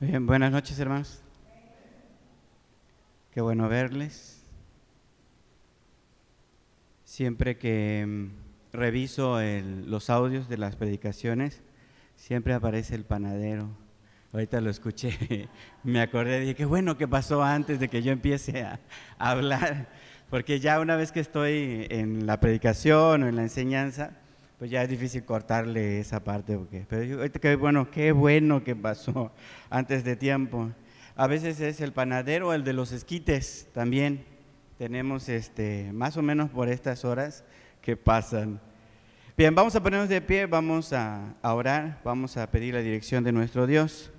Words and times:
Buenas 0.00 0.50
noches 0.50 0.76
hermanos. 0.80 1.22
Qué 3.30 3.40
bueno 3.40 3.68
verles. 3.68 4.44
Siempre 7.04 7.56
que 7.58 8.04
mm, 8.04 8.76
reviso 8.76 9.38
los 9.86 10.10
audios 10.10 10.48
de 10.48 10.58
las 10.58 10.74
predicaciones, 10.74 11.62
siempre 12.16 12.54
aparece 12.54 12.96
el 12.96 13.04
panadero. 13.04 13.68
Ahorita 14.32 14.60
lo 14.60 14.68
escuché, 14.68 15.48
me 15.84 16.00
acordé, 16.00 16.40
dije, 16.40 16.56
qué 16.56 16.64
bueno 16.64 16.98
que 16.98 17.06
pasó 17.06 17.44
antes 17.44 17.78
de 17.78 17.88
que 17.88 18.02
yo 18.02 18.10
empiece 18.10 18.62
a, 18.62 18.80
a 19.16 19.30
hablar, 19.30 19.86
porque 20.28 20.58
ya 20.58 20.80
una 20.80 20.96
vez 20.96 21.12
que 21.12 21.20
estoy 21.20 21.86
en 21.88 22.26
la 22.26 22.40
predicación 22.40 23.22
o 23.22 23.28
en 23.28 23.36
la 23.36 23.42
enseñanza, 23.42 24.10
pues 24.64 24.70
ya 24.70 24.82
es 24.82 24.88
difícil 24.88 25.26
cortarle 25.26 26.00
esa 26.00 26.24
parte. 26.24 26.56
Porque, 26.56 26.86
pero 26.88 27.30
qué 27.30 27.54
bueno, 27.54 27.90
qué 27.90 28.12
bueno 28.12 28.64
que 28.64 28.74
pasó 28.74 29.30
antes 29.68 30.04
de 30.04 30.16
tiempo. 30.16 30.70
A 31.16 31.26
veces 31.26 31.60
es 31.60 31.82
el 31.82 31.92
panadero, 31.92 32.54
el 32.54 32.64
de 32.64 32.72
los 32.72 32.90
esquites 32.90 33.68
también. 33.74 34.24
Tenemos 34.78 35.28
este, 35.28 35.92
más 35.92 36.16
o 36.16 36.22
menos 36.22 36.48
por 36.48 36.70
estas 36.70 37.04
horas 37.04 37.44
que 37.82 37.94
pasan. 37.94 38.58
Bien, 39.36 39.54
vamos 39.54 39.76
a 39.76 39.82
ponernos 39.82 40.08
de 40.08 40.22
pie, 40.22 40.46
vamos 40.46 40.94
a, 40.94 41.34
a 41.42 41.52
orar, 41.52 42.00
vamos 42.02 42.38
a 42.38 42.50
pedir 42.50 42.72
la 42.72 42.80
dirección 42.80 43.22
de 43.22 43.32
nuestro 43.32 43.66
Dios 43.66 44.12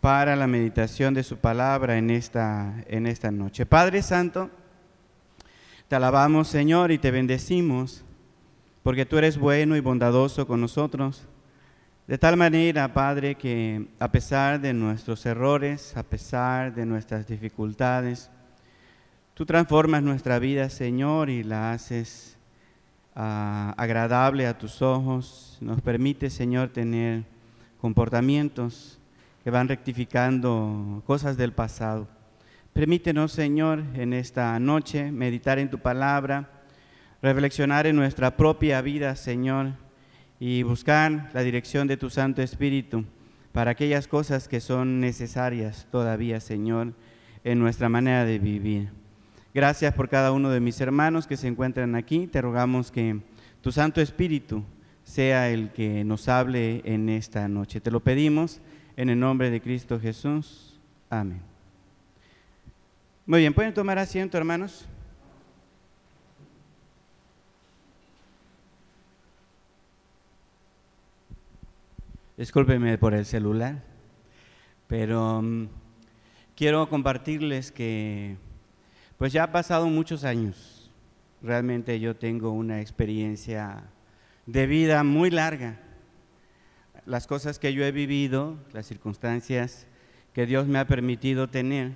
para 0.00 0.36
la 0.36 0.46
meditación 0.46 1.12
de 1.12 1.24
su 1.24 1.38
palabra 1.38 1.98
en 1.98 2.08
esta, 2.08 2.84
en 2.86 3.08
esta 3.08 3.32
noche. 3.32 3.66
Padre 3.66 4.00
Santo, 4.00 4.48
te 5.88 5.96
alabamos 5.96 6.46
Señor 6.46 6.92
y 6.92 6.98
te 6.98 7.10
bendecimos 7.10 8.04
porque 8.82 9.06
tú 9.06 9.18
eres 9.18 9.38
bueno 9.38 9.76
y 9.76 9.80
bondadoso 9.80 10.46
con 10.46 10.60
nosotros. 10.60 11.22
De 12.06 12.18
tal 12.18 12.36
manera, 12.36 12.92
Padre, 12.92 13.36
que 13.36 13.86
a 14.00 14.10
pesar 14.10 14.60
de 14.60 14.74
nuestros 14.74 15.24
errores, 15.24 15.96
a 15.96 16.02
pesar 16.02 16.74
de 16.74 16.84
nuestras 16.84 17.26
dificultades, 17.26 18.28
tú 19.34 19.46
transformas 19.46 20.02
nuestra 20.02 20.38
vida, 20.40 20.68
Señor, 20.68 21.30
y 21.30 21.44
la 21.44 21.72
haces 21.72 22.36
ah, 23.14 23.72
agradable 23.76 24.48
a 24.48 24.58
tus 24.58 24.82
ojos. 24.82 25.58
Nos 25.60 25.80
permite, 25.80 26.28
Señor, 26.28 26.70
tener 26.70 27.22
comportamientos 27.80 28.98
que 29.44 29.50
van 29.50 29.68
rectificando 29.68 31.02
cosas 31.06 31.36
del 31.36 31.52
pasado. 31.52 32.08
Permítenos, 32.72 33.32
Señor, 33.32 33.82
en 33.94 34.12
esta 34.12 34.58
noche 34.58 35.12
meditar 35.12 35.58
en 35.58 35.70
tu 35.70 35.78
palabra 35.78 36.48
reflexionar 37.22 37.86
en 37.86 37.96
nuestra 37.96 38.36
propia 38.36 38.82
vida, 38.82 39.14
Señor, 39.14 39.74
y 40.40 40.64
buscar 40.64 41.30
la 41.32 41.42
dirección 41.42 41.86
de 41.86 41.96
tu 41.96 42.10
Santo 42.10 42.42
Espíritu 42.42 43.04
para 43.52 43.70
aquellas 43.70 44.08
cosas 44.08 44.48
que 44.48 44.60
son 44.60 44.98
necesarias 44.98 45.86
todavía, 45.92 46.40
Señor, 46.40 46.94
en 47.44 47.60
nuestra 47.60 47.88
manera 47.88 48.24
de 48.24 48.40
vivir. 48.40 48.90
Gracias 49.54 49.94
por 49.94 50.08
cada 50.08 50.32
uno 50.32 50.50
de 50.50 50.60
mis 50.60 50.80
hermanos 50.80 51.26
que 51.26 51.36
se 51.36 51.46
encuentran 51.46 51.94
aquí. 51.94 52.26
Te 52.26 52.42
rogamos 52.42 52.90
que 52.90 53.20
tu 53.60 53.70
Santo 53.70 54.00
Espíritu 54.00 54.64
sea 55.04 55.48
el 55.50 55.70
que 55.70 56.04
nos 56.04 56.28
hable 56.28 56.82
en 56.84 57.08
esta 57.08 57.46
noche. 57.46 57.80
Te 57.80 57.90
lo 57.90 58.00
pedimos 58.00 58.60
en 58.96 59.10
el 59.10 59.20
nombre 59.20 59.50
de 59.50 59.60
Cristo 59.60 60.00
Jesús. 60.00 60.80
Amén. 61.08 61.40
Muy 63.26 63.40
bien, 63.40 63.54
¿pueden 63.54 63.74
tomar 63.74 63.98
asiento, 63.98 64.36
hermanos? 64.36 64.88
Discúlpenme 72.42 72.98
por 72.98 73.14
el 73.14 73.24
celular, 73.24 73.84
pero 74.88 75.40
mm, 75.40 75.68
quiero 76.56 76.88
compartirles 76.88 77.70
que 77.70 78.36
pues 79.16 79.32
ya 79.32 79.44
ha 79.44 79.52
pasado 79.52 79.86
muchos 79.86 80.24
años. 80.24 80.90
Realmente 81.40 82.00
yo 82.00 82.16
tengo 82.16 82.50
una 82.50 82.80
experiencia 82.80 83.84
de 84.46 84.66
vida 84.66 85.04
muy 85.04 85.30
larga. 85.30 85.78
Las 87.06 87.28
cosas 87.28 87.60
que 87.60 87.74
yo 87.74 87.84
he 87.84 87.92
vivido, 87.92 88.56
las 88.72 88.86
circunstancias 88.86 89.86
que 90.32 90.44
Dios 90.44 90.66
me 90.66 90.80
ha 90.80 90.88
permitido 90.88 91.48
tener, 91.48 91.92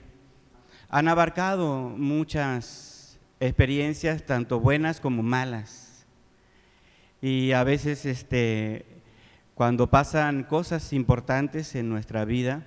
han 0.88 1.08
abarcado 1.08 1.88
muchas 1.88 3.18
experiencias, 3.40 4.24
tanto 4.24 4.60
buenas 4.60 5.00
como 5.00 5.24
malas. 5.24 6.06
Y 7.20 7.50
a 7.50 7.64
veces 7.64 8.06
este, 8.06 8.95
cuando 9.56 9.86
pasan 9.86 10.44
cosas 10.44 10.92
importantes 10.92 11.74
en 11.76 11.88
nuestra 11.88 12.26
vida, 12.26 12.66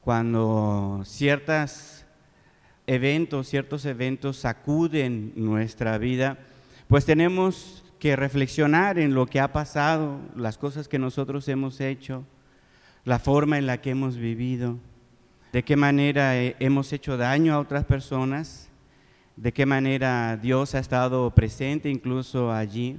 cuando 0.00 1.02
ciertos 1.04 2.04
eventos, 2.88 3.46
ciertos 3.46 3.84
eventos 3.84 4.38
sacuden 4.38 5.32
nuestra 5.36 5.96
vida, 5.96 6.36
pues 6.88 7.04
tenemos 7.04 7.84
que 8.00 8.16
reflexionar 8.16 8.98
en 8.98 9.14
lo 9.14 9.26
que 9.26 9.38
ha 9.38 9.52
pasado, 9.52 10.18
las 10.34 10.58
cosas 10.58 10.88
que 10.88 10.98
nosotros 10.98 11.46
hemos 11.46 11.80
hecho, 11.80 12.24
la 13.04 13.20
forma 13.20 13.56
en 13.56 13.66
la 13.66 13.80
que 13.80 13.90
hemos 13.90 14.16
vivido, 14.16 14.78
de 15.52 15.62
qué 15.62 15.76
manera 15.76 16.36
hemos 16.36 16.92
hecho 16.92 17.16
daño 17.16 17.54
a 17.54 17.60
otras 17.60 17.84
personas, 17.84 18.68
de 19.36 19.52
qué 19.52 19.64
manera 19.64 20.36
Dios 20.38 20.74
ha 20.74 20.80
estado 20.80 21.32
presente 21.36 21.88
incluso 21.88 22.50
allí 22.50 22.98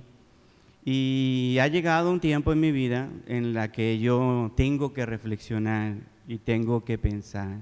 y 0.86 1.58
ha 1.62 1.68
llegado 1.68 2.12
un 2.12 2.20
tiempo 2.20 2.54
en 2.54 2.60
mi 2.60 2.72
vida 2.72 3.10
en 3.28 3.54
la 3.54 3.72
que 3.72 4.00
yo 4.00 4.52
tengo 4.56 4.94
que 4.94 5.06
reflexionar 5.06 5.96
y 6.28 6.38
tengo 6.38 6.86
que 6.86 6.98
pensar, 6.98 7.58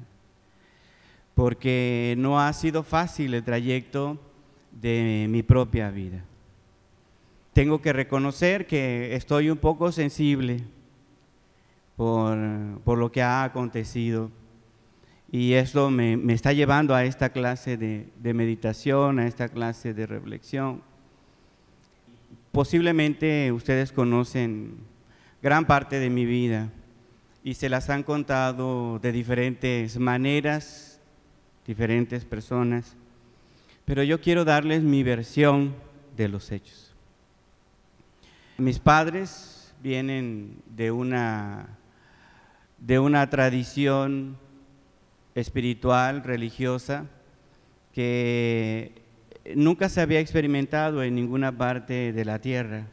porque 1.33 2.15
no 2.17 2.39
ha 2.39 2.51
sido 2.53 2.83
fácil 2.83 3.33
el 3.33 3.43
trayecto 3.43 4.19
de 4.71 5.27
mi 5.29 5.43
propia 5.43 5.89
vida. 5.89 6.23
Tengo 7.53 7.81
que 7.81 7.91
reconocer 7.91 8.67
que 8.67 9.15
estoy 9.15 9.49
un 9.49 9.57
poco 9.57 9.91
sensible 9.91 10.63
por, 11.95 12.37
lo 12.37 13.11
que 13.11 13.23
ha 13.23 13.43
acontecido 13.43 14.29
y 15.31 15.53
eso 15.53 15.89
me, 15.89 16.13
está 16.31 16.53
llevando 16.53 16.93
a 16.93 17.03
esta 17.03 17.29
clase 17.29 17.77
de 17.77 18.33
meditación, 18.33 19.17
a 19.17 19.27
esta 19.27 19.49
clase 19.49 19.95
de 19.95 20.05
reflexión. 20.05 20.83
Posiblemente 22.57 23.51
ustedes 23.51 23.91
conocen 23.91 24.79
gran 25.43 25.67
parte 25.67 25.99
de 25.99 26.09
mi 26.09 26.25
vida 26.25 26.71
y 27.43 27.53
se 27.53 27.69
las 27.69 27.91
han 27.91 28.01
contado 28.01 28.97
de 28.97 29.11
diferentes 29.11 29.99
maneras, 29.99 30.99
diferentes 31.67 32.25
personas, 32.25 32.95
pero 33.85 34.01
yo 34.01 34.19
quiero 34.21 34.43
darles 34.43 34.81
mi 34.81 35.03
versión 35.03 35.75
de 36.15 36.29
los 36.29 36.51
hechos. 36.51 36.95
Mis 38.57 38.79
padres 38.79 39.71
vienen 39.83 40.57
de 40.75 40.89
una, 40.89 41.77
de 42.79 42.97
una 42.97 43.29
tradición 43.29 44.35
espiritual, 45.35 46.23
religiosa, 46.23 47.05
que 47.93 49.06
nunca 49.55 49.89
se 49.89 50.01
había 50.01 50.19
experimentado 50.19 51.03
en 51.03 51.15
ninguna 51.15 51.57
parte 51.57 52.13
de 52.13 52.25
la 52.25 52.39
tierra. 52.39 52.87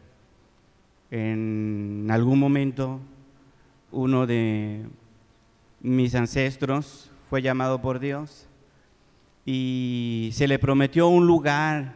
En 1.11 2.07
algún 2.11 2.39
momento 2.39 3.01
uno 3.91 4.27
de 4.27 4.85
mis 5.81 6.15
ancestros 6.15 7.11
fue 7.31 7.43
llamado 7.43 7.81
por 7.81 8.01
Dios 8.01 8.49
y 9.47 10.31
se 10.33 10.49
le 10.49 10.59
prometió 10.59 11.09
un 11.09 11.27
lugar 11.27 11.95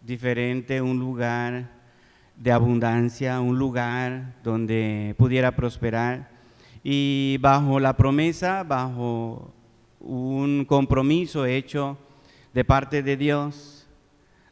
diferente, 0.00 0.80
un 0.80 0.98
lugar 0.98 1.70
de 2.36 2.52
abundancia, 2.52 3.40
un 3.40 3.58
lugar 3.58 4.34
donde 4.42 5.14
pudiera 5.18 5.50
prosperar. 5.52 6.30
Y 6.82 7.38
bajo 7.40 7.80
la 7.80 7.96
promesa, 7.96 8.62
bajo 8.62 9.52
un 10.00 10.64
compromiso 10.64 11.44
hecho 11.44 11.98
de 12.52 12.64
parte 12.64 13.02
de 13.02 13.16
Dios 13.16 13.86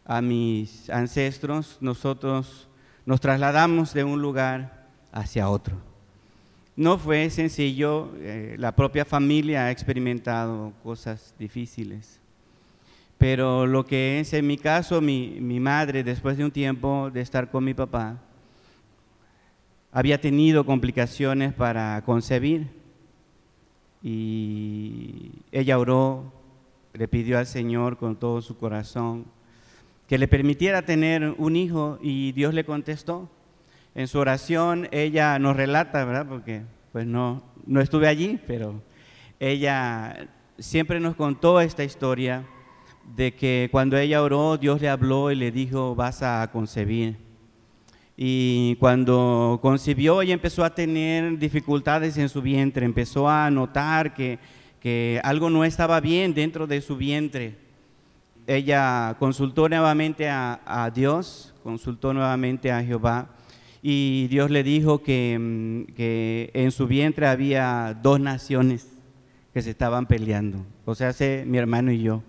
a 0.05 0.21
mis 0.23 0.89
ancestros, 0.91 1.79
nosotros 1.81 2.69
nos 3.05 3.21
trasladamos 3.21 3.93
de 3.93 4.05
un 4.05 4.23
lugar 4.23 4.87
hacia 5.13 5.49
otro. 5.49 5.77
No 6.77 6.97
fue 6.97 7.29
sencillo, 7.31 8.13
eh, 8.19 8.55
la 8.59 8.75
propia 8.75 9.05
familia 9.05 9.65
ha 9.65 9.71
experimentado 9.71 10.73
cosas 10.83 11.35
difíciles, 11.39 12.21
pero 13.19 13.67
lo 13.67 13.85
que 13.85 14.21
es 14.21 14.33
en 14.33 14.47
mi 14.47 14.57
caso, 14.57 15.01
mi, 15.01 15.39
mi 15.41 15.59
madre, 15.59 16.05
después 16.05 16.37
de 16.37 16.45
un 16.45 16.53
tiempo 16.53 17.11
de 17.13 17.21
estar 17.21 17.51
con 17.51 17.65
mi 17.65 17.75
papá, 17.75 18.17
había 19.91 20.21
tenido 20.21 20.65
complicaciones 20.65 21.53
para 21.53 22.01
concebir 22.05 22.69
y 24.03 25.33
ella 25.51 25.79
oró 25.79 26.38
le 26.93 27.09
pidió 27.09 27.39
al 27.39 27.47
Señor 27.47 27.97
con 27.97 28.17
todo 28.17 28.43
su 28.43 28.57
corazón 28.57 29.27
que 30.09 30.19
le 30.19 30.27
permitiera 30.27 30.83
tener 30.83 31.35
un 31.37 31.55
hijo 31.55 31.99
y 32.01 32.33
Dios 32.33 32.55
le 32.55 32.65
contestó. 32.65 33.29
En 33.95 34.09
su 34.09 34.19
oración 34.19 34.89
ella 34.91 35.39
nos 35.39 35.55
relata, 35.55 36.05
¿verdad? 36.05 36.27
Porque 36.27 36.63
pues 36.93 37.07
no, 37.07 37.43
no 37.67 37.81
estuve 37.81 38.09
allí, 38.09 38.41
pero 38.47 38.83
ella 39.39 40.29
siempre 40.59 40.99
nos 40.99 41.15
contó 41.15 41.61
esta 41.61 41.85
historia 41.85 42.45
de 43.17 43.35
que 43.35 43.69
cuando 43.71 43.99
ella 43.99 44.23
oró, 44.23 44.57
Dios 44.57 44.81
le 44.81 44.89
habló 44.89 45.31
y 45.31 45.37
le 45.37 45.51
dijo, 45.51 45.95
vas 45.95 46.23
a 46.23 46.49
concebir. 46.53 47.17
Y 48.17 48.77
cuando 48.77 49.59
concibió, 49.63 50.23
ella 50.23 50.35
empezó 50.35 50.65
a 50.65 50.75
tener 50.75 51.39
dificultades 51.39 52.17
en 52.17 52.29
su 52.29 52.43
vientre, 52.43 52.85
empezó 52.85 53.29
a 53.29 53.51
notar 53.51 54.15
que, 54.15 54.39
que 54.81 55.21
algo 55.25 55.51
no 55.51 55.65
estaba 55.65 56.01
bien 56.01 56.35
dentro 56.35 56.67
de 56.67 56.81
su 56.81 56.97
vientre. 56.97 57.57
Ella 58.47 59.17
consultó 59.19 59.69
nuevamente 59.69 60.29
a, 60.31 60.91
Dios, 60.95 61.55
consultó 61.63 62.15
nuevamente 62.15 62.73
a 62.73 62.83
Jehová 62.83 63.29
y 63.83 64.27
Dios 64.29 64.51
le 64.51 64.63
dijo 64.63 65.03
que, 65.03 65.37
mm, 65.39 65.95
que, 65.95 66.51
en 66.55 66.71
su 66.71 66.87
vientre 66.87 67.27
había 67.27 67.97
dos 68.03 68.19
naciones 68.19 68.89
que 69.53 69.63
se 69.63 69.71
estaban 69.71 70.07
peleando, 70.07 70.65
o 70.85 70.95
sea, 70.95 71.13
mi 71.47 71.59
hermano 71.59 71.93
y 71.93 72.03
yo. 72.03 72.23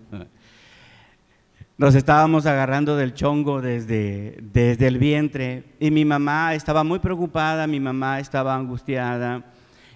Nos 1.78 1.96
estábamos 1.96 2.46
agarrando 2.46 2.98
del 2.98 3.14
chongo 3.14 3.62
desde, 3.62 4.38
desde 4.42 4.88
el 4.88 4.98
vientre 4.98 5.64
y 5.80 5.92
mi 5.92 6.04
mamá 6.04 6.54
estaba 6.54 6.84
muy 6.84 7.00
preocupada, 7.00 7.68
mi 7.68 7.80
mamá 7.80 8.20
estaba 8.20 8.54
angustiada, 8.54 9.46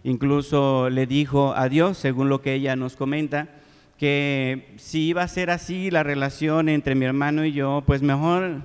incluso 0.03 0.89
le 0.89 1.05
dijo 1.05 1.53
a 1.55 1.69
Dios, 1.69 1.97
según 1.97 2.29
lo 2.29 2.41
que 2.41 2.53
ella 2.53 2.75
nos 2.75 2.95
comenta, 2.95 3.49
que 3.97 4.73
si 4.77 5.07
iba 5.07 5.23
a 5.23 5.27
ser 5.27 5.49
así 5.49 5.89
la 5.91 6.03
relación 6.03 6.67
entre 6.69 6.95
mi 6.95 7.05
hermano 7.05 7.45
y 7.45 7.53
yo, 7.53 7.83
pues 7.85 8.01
mejor 8.01 8.61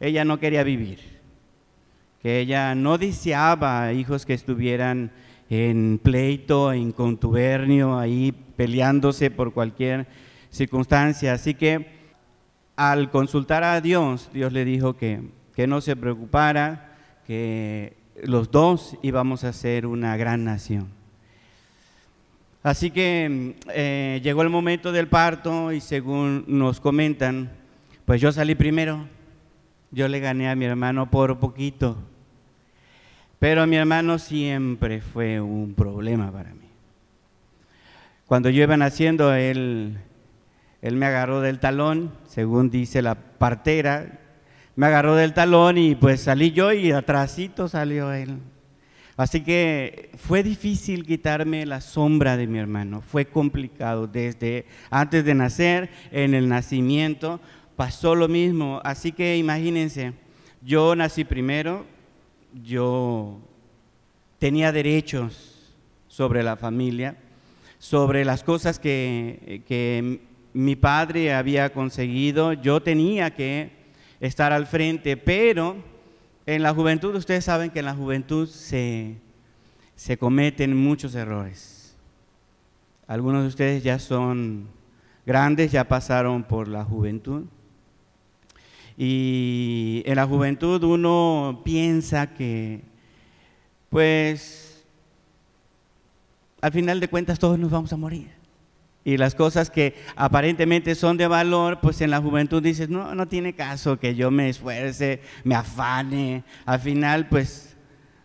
ella 0.00 0.24
no 0.24 0.38
quería 0.38 0.64
vivir, 0.64 1.00
que 2.22 2.40
ella 2.40 2.74
no 2.74 2.98
deseaba 2.98 3.92
hijos 3.92 4.26
que 4.26 4.34
estuvieran 4.34 5.12
en 5.48 6.00
pleito, 6.02 6.72
en 6.72 6.92
contubernio, 6.92 7.98
ahí 7.98 8.32
peleándose 8.56 9.30
por 9.30 9.52
cualquier 9.52 10.06
circunstancia. 10.50 11.32
Así 11.32 11.54
que 11.54 11.94
al 12.76 13.10
consultar 13.10 13.64
a 13.64 13.80
Dios, 13.80 14.30
Dios 14.32 14.52
le 14.52 14.64
dijo 14.64 14.96
que, 14.96 15.22
que 15.54 15.66
no 15.66 15.80
se 15.80 15.96
preocupara, 15.96 16.96
que 17.26 17.96
los 18.22 18.50
dos 18.50 18.96
íbamos 19.02 19.44
a 19.44 19.52
ser 19.52 19.86
una 19.86 20.16
gran 20.16 20.44
nación. 20.44 20.88
Así 22.62 22.90
que 22.90 23.56
eh, 23.74 24.20
llegó 24.22 24.42
el 24.42 24.48
momento 24.48 24.92
del 24.92 25.08
parto 25.08 25.72
y 25.72 25.80
según 25.80 26.44
nos 26.46 26.80
comentan, 26.80 27.50
pues 28.06 28.20
yo 28.20 28.32
salí 28.32 28.54
primero, 28.54 29.06
yo 29.90 30.08
le 30.08 30.20
gané 30.20 30.48
a 30.48 30.56
mi 30.56 30.64
hermano 30.64 31.10
por 31.10 31.38
poquito, 31.38 31.98
pero 33.38 33.66
mi 33.66 33.76
hermano 33.76 34.18
siempre 34.18 35.00
fue 35.00 35.40
un 35.40 35.74
problema 35.74 36.32
para 36.32 36.54
mí. 36.54 36.68
Cuando 38.26 38.48
yo 38.48 38.62
iba 38.62 38.76
naciendo, 38.76 39.34
él 39.34 39.98
él 40.84 40.96
me 40.96 41.06
agarró 41.06 41.40
del 41.40 41.60
talón, 41.60 42.12
según 42.26 42.68
dice 42.68 43.00
la 43.00 43.14
partera, 43.14 44.18
me 44.76 44.86
agarró 44.86 45.14
del 45.14 45.34
talón 45.34 45.78
y 45.78 45.94
pues 45.94 46.22
salí 46.22 46.50
yo 46.50 46.72
y 46.72 46.92
atrásito 46.92 47.68
salió 47.68 48.12
él. 48.12 48.38
Así 49.16 49.42
que 49.42 50.10
fue 50.16 50.42
difícil 50.42 51.06
quitarme 51.06 51.66
la 51.66 51.80
sombra 51.80 52.36
de 52.36 52.48
mi 52.48 52.58
hermano, 52.58 53.00
fue 53.00 53.26
complicado 53.26 54.08
desde 54.08 54.66
antes 54.90 55.24
de 55.24 55.34
nacer, 55.34 55.90
en 56.10 56.34
el 56.34 56.48
nacimiento, 56.48 57.40
pasó 57.76 58.16
lo 58.16 58.26
mismo. 58.26 58.80
Así 58.82 59.12
que 59.12 59.36
imagínense, 59.36 60.14
yo 60.62 60.96
nací 60.96 61.24
primero, 61.24 61.86
yo 62.64 63.38
tenía 64.40 64.72
derechos 64.72 65.72
sobre 66.08 66.42
la 66.42 66.56
familia, 66.56 67.16
sobre 67.78 68.24
las 68.24 68.42
cosas 68.42 68.80
que, 68.80 69.62
que 69.68 70.22
mi 70.54 70.74
padre 70.74 71.34
había 71.34 71.72
conseguido, 71.72 72.52
yo 72.52 72.82
tenía 72.82 73.30
que 73.30 73.83
estar 74.26 74.52
al 74.52 74.66
frente, 74.66 75.16
pero 75.16 75.76
en 76.46 76.62
la 76.62 76.74
juventud, 76.74 77.14
ustedes 77.14 77.44
saben 77.44 77.70
que 77.70 77.80
en 77.80 77.84
la 77.84 77.94
juventud 77.94 78.48
se, 78.48 79.16
se 79.96 80.16
cometen 80.16 80.76
muchos 80.76 81.14
errores. 81.14 81.96
Algunos 83.06 83.42
de 83.42 83.48
ustedes 83.48 83.82
ya 83.82 83.98
son 83.98 84.68
grandes, 85.26 85.72
ya 85.72 85.84
pasaron 85.84 86.42
por 86.42 86.68
la 86.68 86.84
juventud. 86.84 87.44
Y 88.96 90.02
en 90.06 90.16
la 90.16 90.26
juventud 90.26 90.82
uno 90.84 91.60
piensa 91.64 92.32
que, 92.32 92.80
pues, 93.90 94.86
al 96.60 96.72
final 96.72 97.00
de 97.00 97.08
cuentas 97.08 97.38
todos 97.38 97.58
nos 97.58 97.70
vamos 97.70 97.92
a 97.92 97.96
morir 97.96 98.43
y 99.04 99.18
las 99.18 99.34
cosas 99.34 99.70
que 99.70 99.94
aparentemente 100.16 100.94
son 100.94 101.18
de 101.18 101.26
valor, 101.26 101.80
pues 101.80 102.00
en 102.00 102.10
la 102.10 102.22
juventud 102.22 102.62
dices, 102.62 102.88
no, 102.88 103.14
no 103.14 103.28
tiene 103.28 103.52
caso 103.52 103.98
que 103.98 104.14
yo 104.14 104.30
me 104.30 104.48
esfuerce, 104.48 105.20
me 105.44 105.54
afane. 105.54 106.42
Al 106.64 106.80
final, 106.80 107.28
pues 107.28 107.76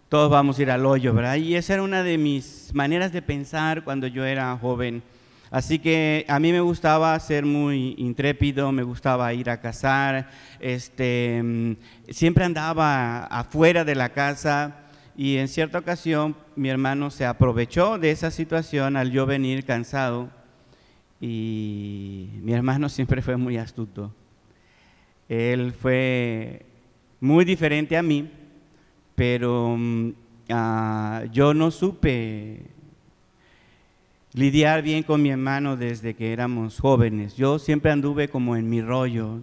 todos 0.08 0.32
vamos 0.32 0.58
a 0.58 0.62
ir 0.62 0.72
al 0.72 0.86
hoyo, 0.86 1.14
¿verdad? 1.14 1.36
Y 1.36 1.56
esa 1.56 1.74
era 1.74 1.84
una 1.84 2.02
de 2.02 2.18
mis 2.18 2.72
maneras 2.74 3.12
de 3.12 3.22
pensar 3.22 3.84
cuando 3.84 4.08
yo 4.08 4.26
era 4.26 4.58
joven. 4.58 5.04
Así 5.52 5.80
que 5.80 6.26
a 6.30 6.40
mí 6.40 6.52
me 6.54 6.62
gustaba 6.62 7.20
ser 7.20 7.44
muy 7.44 7.96
intrépido, 7.98 8.72
me 8.72 8.84
gustaba 8.84 9.34
ir 9.34 9.50
a 9.50 9.60
cazar, 9.60 10.30
este, 10.60 11.76
siempre 12.10 12.46
andaba 12.46 13.26
afuera 13.26 13.84
de 13.84 13.96
la 13.96 14.10
casa 14.10 14.76
y 15.18 15.38
en 15.38 15.48
cierta 15.48 15.80
ocasión 15.80 16.36
mi 16.56 16.70
hermano 16.70 17.10
se 17.10 17.26
aprovechó 17.26 17.98
de 17.98 18.12
esa 18.12 18.30
situación 18.30 18.96
al 18.96 19.12
yo 19.12 19.26
venir 19.26 19.66
cansado 19.66 20.39
y 21.20 22.30
mi 22.42 22.54
hermano 22.54 22.90
siempre 22.90 23.22
fue 23.22 23.38
muy 23.38 23.58
astuto. 23.58 24.14
Él 25.28 25.74
fue 25.74 26.66
muy 27.20 27.46
diferente 27.46 27.98
a 27.98 28.02
mí, 28.02 28.30
pero 29.16 29.76
mm, 29.78 30.12
ah, 30.50 31.24
yo 31.32 31.54
no 31.54 31.72
supe 31.72 32.66
lidiar 34.34 34.82
bien 34.82 35.04
con 35.04 35.22
mi 35.22 35.30
hermano 35.30 35.76
desde 35.76 36.16
que 36.16 36.34
éramos 36.34 36.80
jóvenes. 36.80 37.36
Yo 37.36 37.60
siempre 37.60 37.92
anduve 37.92 38.30
como 38.30 38.56
en 38.56 38.70
mi 38.70 38.82
rollo, 38.82 39.42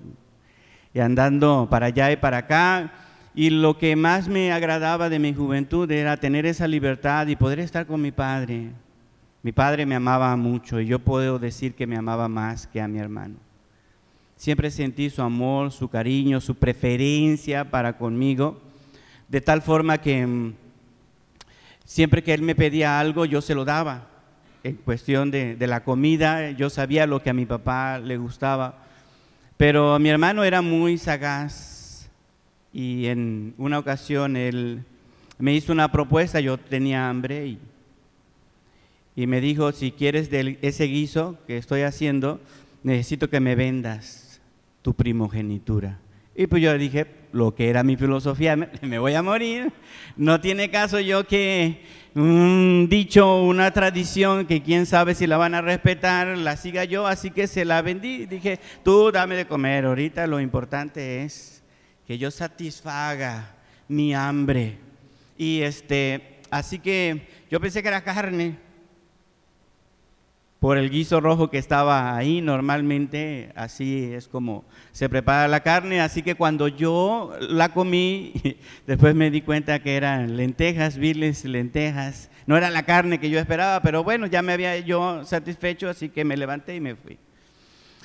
y 0.97 1.00
andando 1.00 1.68
para 1.71 1.87
allá 1.87 2.11
y 2.11 2.16
para 2.16 2.38
acá. 2.38 2.92
Y 3.35 3.50
lo 3.50 3.76
que 3.76 3.97
más 3.97 4.28
me 4.28 4.50
agradaba 4.50 5.11
de 5.11 5.18
mi 5.18 5.35
juventud 5.35 5.90
era 5.90 6.16
tener 6.16 6.47
esa 6.47 6.66
libertad 6.66 7.26
y 7.26 7.37
poder 7.37 7.61
estar 7.61 7.87
con 7.87 8.00
mi 8.00 8.12
padre. 8.12 8.71
Mi 9.46 9.52
padre 9.52 9.86
me 9.86 9.94
amaba 9.94 10.34
mucho 10.34 10.80
y 10.80 10.86
yo 10.86 10.98
puedo 10.98 11.38
decir 11.38 11.76
que 11.76 11.86
me 11.86 11.96
amaba 11.96 12.26
más 12.26 12.66
que 12.66 12.80
a 12.80 12.88
mi 12.88 12.98
hermano. 12.98 13.36
Siempre 14.34 14.72
sentí 14.72 15.08
su 15.08 15.22
amor, 15.22 15.70
su 15.70 15.88
cariño, 15.88 16.40
su 16.40 16.56
preferencia 16.56 17.70
para 17.70 17.96
conmigo, 17.96 18.60
de 19.28 19.40
tal 19.40 19.62
forma 19.62 19.98
que 19.98 20.26
mm, 20.26 20.54
siempre 21.84 22.24
que 22.24 22.34
él 22.34 22.42
me 22.42 22.56
pedía 22.56 22.98
algo 22.98 23.24
yo 23.24 23.40
se 23.40 23.54
lo 23.54 23.64
daba. 23.64 24.08
En 24.64 24.74
cuestión 24.74 25.30
de, 25.30 25.54
de 25.54 25.66
la 25.68 25.84
comida, 25.84 26.50
yo 26.50 26.68
sabía 26.68 27.06
lo 27.06 27.22
que 27.22 27.30
a 27.30 27.32
mi 27.32 27.46
papá 27.46 28.00
le 28.00 28.16
gustaba. 28.16 28.82
Pero 29.56 29.96
mi 30.00 30.08
hermano 30.08 30.42
era 30.42 30.60
muy 30.60 30.98
sagaz 30.98 32.10
y 32.72 33.06
en 33.06 33.54
una 33.58 33.78
ocasión 33.78 34.36
él 34.36 34.82
me 35.38 35.54
hizo 35.54 35.72
una 35.72 35.92
propuesta, 35.92 36.40
yo 36.40 36.58
tenía 36.58 37.08
hambre 37.08 37.46
y 37.46 37.60
y 39.16 39.26
me 39.26 39.40
dijo, 39.40 39.73
si 39.73 39.92
quieres 39.92 40.28
ese 40.30 40.85
guiso 40.85 41.38
que 41.46 41.56
estoy 41.56 41.82
haciendo, 41.82 42.38
necesito 42.82 43.30
que 43.30 43.40
me 43.40 43.54
vendas 43.54 44.42
tu 44.82 44.92
primogenitura. 44.94 45.99
Y 46.35 46.46
pues 46.46 46.62
yo 46.62 46.76
dije, 46.76 47.06
lo 47.32 47.54
que 47.54 47.70
era 47.70 47.82
mi 47.82 47.96
filosofía, 47.96 48.56
me 48.82 48.99
voy 48.99 49.14
a 49.14 49.23
morir. 49.23 49.73
No 50.16 50.38
tiene 50.40 50.70
caso 50.70 51.00
yo 51.00 51.26
que 51.26 51.80
un 52.14 52.88
dicho, 52.90 53.42
una 53.42 53.70
tradición 53.70 54.46
que 54.46 54.62
quién 54.62 54.85
sabe 54.85 55.14
si 55.14 55.26
la 55.26 55.38
van 55.38 55.54
a 55.54 55.62
respetar, 55.62 56.37
la 56.37 56.58
siga 56.58 56.85
yo, 56.85 57.06
así 57.06 57.30
que 57.30 57.46
se 57.46 57.64
la 57.64 57.80
vendí. 57.80 58.26
Dije, 58.26 58.61
tú 58.85 59.11
dame 59.11 59.35
de 59.35 59.46
comer, 59.46 59.87
ahorita 59.87 60.26
lo 60.26 60.40
importante 60.40 61.23
es 61.25 61.62
que 62.06 62.18
yo 62.18 62.30
satisfaga 62.30 63.54
mi 63.88 64.14
hambre. 64.14 64.76
Y 65.38 65.62
este, 65.62 66.40
así 66.50 66.78
que 66.78 67.28
yo 67.50 67.61
pensé 67.61 67.82
que 67.82 67.88
era 67.88 68.04
carne, 68.04 68.65
por 70.60 70.78
el 70.78 70.90
guiso 70.90 71.20
rojo 71.20 71.50
que 71.50 71.58
estaba 71.58 72.16
ahí. 72.16 72.40
Normalmente 72.40 73.52
así 73.54 74.12
es 74.12 74.28
como 74.28 74.64
se 74.92 75.08
prepara 75.08 75.48
la 75.48 75.60
carne. 75.60 76.00
Así 76.00 76.22
que 76.22 76.34
cuando 76.34 76.68
yo 76.68 77.32
la 77.40 77.72
comí, 77.72 78.32
después 78.86 79.14
me 79.14 79.30
di 79.30 79.42
cuenta 79.42 79.80
que 79.80 79.96
eran 79.96 80.36
lentejas, 80.36 80.98
viles 80.98 81.44
lentejas. 81.44 82.30
No 82.46 82.56
era 82.56 82.70
la 82.70 82.84
carne 82.84 83.18
que 83.18 83.30
yo 83.30 83.38
esperaba, 83.38 83.80
pero 83.80 84.04
bueno, 84.04 84.26
ya 84.26 84.40
me 84.42 84.52
había 84.52 84.78
yo 84.78 85.25
satisfecho, 85.25 85.88
así 85.88 86.08
que 86.08 86.25
me 86.25 86.36
levanté 86.36 86.76
y 86.76 86.80
me 86.80 86.94
fui. 86.94 87.18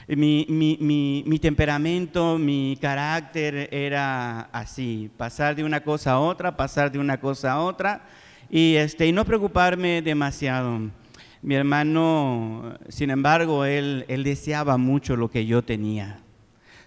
Mi, 0.08 0.46
mi, 0.50 1.24
mi, 1.25 1.39
temperamento, 1.39 2.38
mi 2.38 2.77
carácter 2.81 3.70
era 3.72 4.41
así, 4.51 5.10
pasar 5.15 5.55
de 5.55 5.63
una 5.63 5.81
cosa 5.84 6.13
a 6.13 6.20
otra, 6.20 6.58
pasar 6.58 6.91
de 6.91 7.00
una 7.00 7.20
cosa 7.22 7.53
a 7.53 7.62
otra 7.62 8.01
y, 8.50 8.75
este, 8.75 9.08
y 9.08 9.12
no 9.13 9.24
preocuparme 9.24 10.01
demasiado. 10.01 10.89
Mi 11.41 11.55
hermano, 11.55 12.77
sin 12.89 13.10
embargo, 13.10 13.65
él, 13.65 14.05
él 14.07 14.24
deseaba 14.24 14.77
mucho 14.77 15.15
lo 15.15 15.29
que 15.29 15.45
yo 15.45 15.63
tenía, 15.63 16.19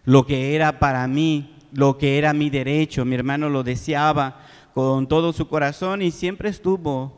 lo 0.04 0.26
que 0.26 0.54
era 0.54 0.78
para 0.78 1.06
mí, 1.08 1.56
lo 1.73 1.99
que 1.99 2.18
era 2.18 2.32
mi 2.32 2.50
derecho. 2.50 3.04
Mi 3.04 3.16
hermano 3.16 3.49
lo 3.49 3.62
deseaba 3.64 4.40
con 4.75 5.08
todo 5.08 5.32
su 5.32 5.49
corazón 5.49 6.02
y 6.02 6.11
siempre 6.11 6.49
estuvo 6.49 7.16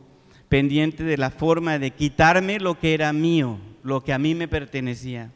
pendiente 0.49 1.05
de 1.05 1.17
la 1.17 1.31
forma 1.31 1.79
de 1.79 1.91
quitarme 1.91 2.59
lo 2.59 2.79
que 2.79 2.95
era 2.95 3.13
mío, 3.13 3.59
lo 3.83 4.03
que 4.03 4.13
a 4.13 4.19
mí 4.19 4.35
me 4.35 4.49
pertenecía. 4.49 5.31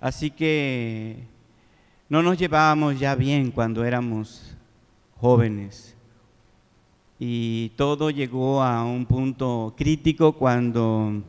Así 0.00 0.30
que 0.30 1.24
no 2.08 2.22
nos 2.22 2.38
llevábamos 2.38 2.98
ya 2.98 3.14
bien 3.14 3.50
cuando 3.50 3.84
éramos 3.84 4.56
jóvenes. 5.16 5.95
Y 7.18 7.70
todo 7.76 8.10
llegó 8.10 8.62
a 8.62 8.84
un 8.84 9.06
punto 9.06 9.74
crítico 9.76 10.32
cuando, 10.32 11.22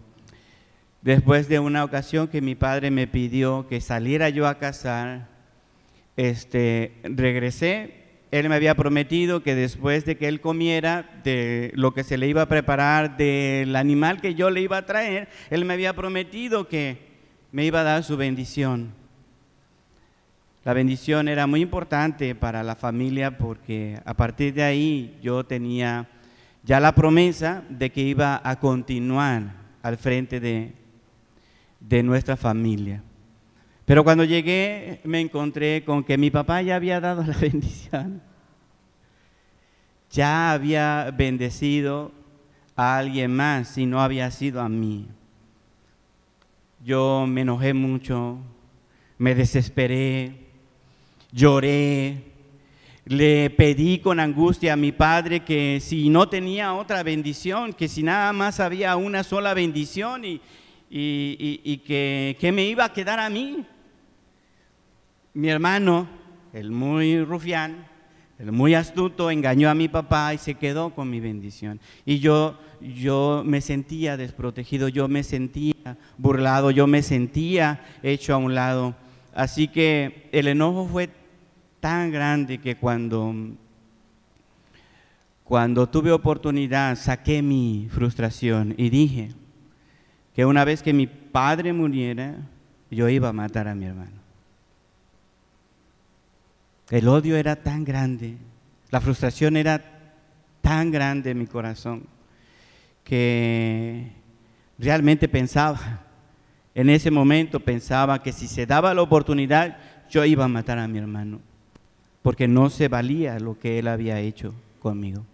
después 1.02 1.48
de 1.48 1.60
una 1.60 1.84
ocasión 1.86 2.28
que 2.28 2.42
mi 2.42 2.56
padre 2.56 2.92
me 2.92 3.08
pidió 3.08 3.68
que 3.70 3.80
saliera 3.80 4.30
yo 4.30 4.48
a 4.48 4.60
cazar, 4.60 5.30
este, 6.18 6.94
regresé. 7.04 8.06
Él 8.32 8.50
me 8.50 8.56
había 8.56 8.76
prometido 8.76 9.42
que 9.42 9.56
después 9.56 10.04
de 10.04 10.18
que 10.18 10.28
él 10.28 10.42
comiera 10.42 11.22
de 11.24 11.72
lo 11.76 11.94
que 11.94 12.04
se 12.04 12.18
le 12.18 12.28
iba 12.28 12.42
a 12.42 12.50
preparar 12.50 13.16
del 13.16 13.74
animal 13.78 14.20
que 14.20 14.36
yo 14.36 14.50
le 14.50 14.60
iba 14.60 14.78
a 14.78 14.86
traer, 14.86 15.30
él 15.50 15.64
me 15.64 15.76
había 15.76 15.96
prometido 15.96 16.68
que 16.68 16.98
me 17.54 17.64
iba 17.64 17.80
a 17.80 17.84
dar 17.84 18.04
su 18.04 18.18
bendición. 18.18 18.94
La 20.68 20.74
bendición 20.74 21.30
era 21.30 21.48
muy 21.48 21.62
importante 21.62 22.36
para 22.36 22.62
la 22.62 22.76
familia 22.76 23.38
porque 23.38 24.02
a 24.04 24.14
partir 24.14 24.54
de 24.54 24.64
ahí 24.64 25.18
yo 25.22 25.46
tenía 25.46 26.10
ya 26.62 26.82
la 26.82 26.94
promesa 26.94 27.64
de 27.70 27.90
que 27.90 28.02
iba 28.02 28.42
a 28.44 28.60
continuar 28.60 29.44
al 29.82 29.96
frente 29.96 30.42
de, 30.42 30.74
de 31.80 32.04
nuestra 32.04 32.36
familia. 32.36 33.02
Pero 33.86 34.04
cuando 34.04 34.26
llegué 34.26 35.00
me 35.06 35.22
encontré 35.22 35.86
con 35.86 36.04
que 36.04 36.18
mi 36.18 36.32
papá 36.32 36.62
ya 36.62 36.76
había 36.76 37.00
dado 37.00 37.24
la 37.24 37.38
bendición. 37.42 38.22
Ya 40.12 40.52
había 40.52 41.14
bendecido 41.18 42.12
a 42.76 42.98
alguien 42.98 43.34
más 43.34 43.78
y 43.78 43.86
no 43.86 44.02
había 44.02 44.30
sido 44.32 44.60
a 44.60 44.68
mí. 44.68 45.08
Yo 46.84 47.26
me 47.26 47.40
enojé 47.40 47.74
mucho, 47.74 48.40
me 49.18 49.34
desesperé, 49.34 50.47
lloré, 51.32 52.24
le 53.06 53.50
pedí 53.52 54.00
con 54.00 54.20
angustia 54.20 54.74
a 54.74 54.78
mi 54.78 54.92
padre 54.92 55.40
que 55.40 55.80
si 55.82 56.10
no 56.10 56.28
tenía 56.28 56.74
otra 56.74 57.04
bendición, 57.04 57.74
que 57.74 57.88
si 57.88 58.04
nada 58.04 58.34
más 58.34 58.60
había 58.60 58.96
una 58.98 59.24
sola 59.24 59.54
bendición 59.54 60.24
y, 60.26 60.42
que, 61.86 62.38
que, 62.40 62.52
me 62.52 62.66
iba 62.66 62.86
a 62.86 62.94
quedar 62.94 63.20
a 63.20 63.30
mí. 63.30 63.66
Mi 65.34 65.50
hermano, 65.50 66.08
el 66.52 66.72
muy 66.72 67.24
rufián, 67.24 67.88
el 68.40 68.52
muy 68.52 68.74
astuto, 68.74 69.32
engañó 69.32 69.70
a 69.70 69.76
mi 69.76 69.88
papá 69.88 70.34
y 70.34 70.38
se 70.38 70.56
quedó 70.56 70.94
con 70.94 71.10
mi 71.10 71.22
bendición. 71.22 71.80
Y 72.06 72.20
yo, 72.20 72.58
yo 72.82 73.42
me 73.46 73.62
sentía 73.62 74.18
desprotegido, 74.18 74.90
yo 74.90 75.08
me 75.08 75.24
sentía 75.24 75.98
burlado, 76.18 76.72
yo 76.72 76.88
me 76.88 77.02
sentía 77.04 77.86
hecho 78.04 78.34
a 78.34 78.38
un 78.38 78.54
lado. 78.54 78.96
Así 79.34 79.68
que 79.68 80.28
el 80.32 80.48
enojo 80.48 80.88
fue 80.88 81.10
tan 81.88 82.12
grande 82.12 82.58
que 82.58 82.76
cuando, 82.76 83.34
cuando 85.46 85.88
tuve 85.88 86.12
oportunidad 86.12 86.98
saqué 86.98 87.42
mi 87.42 87.88
frustración 87.90 88.76
y 88.76 88.90
dije 88.90 89.30
que 90.36 90.46
una 90.46 90.66
vez 90.66 90.84
que 90.84 90.92
mi 90.92 91.08
padre 91.08 91.72
muriera, 91.72 92.36
yo 92.92 93.08
iba 93.08 93.30
a 93.30 93.32
matar 93.32 93.70
a 93.70 93.74
mi 93.74 93.86
hermano. 93.86 94.20
El 96.90 97.08
odio 97.08 97.38
era 97.38 97.56
tan 97.56 97.86
grande, 97.86 98.36
la 98.90 99.00
frustración 99.00 99.56
era 99.56 99.82
tan 100.60 100.92
grande 100.92 101.32
en 101.32 101.40
mi 101.40 101.48
corazón 101.48 102.04
que 103.06 104.12
realmente 104.78 105.30
pensaba, 105.30 106.02
en 106.76 106.90
ese 106.90 107.12
momento 107.12 107.62
pensaba 107.62 108.22
que 108.22 108.34
si 108.34 108.46
se 108.50 108.66
daba 108.66 108.94
la 108.94 109.04
oportunidad, 109.04 109.78
yo 110.10 110.26
iba 110.26 110.44
a 110.44 110.50
matar 110.50 110.80
a 110.80 110.88
mi 110.90 110.98
hermano, 110.98 111.40
porque 112.28 112.46
no 112.46 112.70
se 112.70 112.90
valía 112.90 113.40
lo 113.40 113.58
que 113.58 113.80
él 113.80 113.88
había 113.88 114.20
hecho 114.20 114.54
conmigo. 114.82 115.26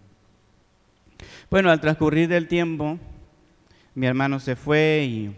Bueno, 1.50 1.72
al 1.72 1.80
transcurrir 1.80 2.28
del 2.28 2.46
tiempo, 2.46 3.00
mi 3.96 4.06
hermano 4.06 4.38
se 4.38 4.54
fue 4.54 5.04
y, 5.04 5.36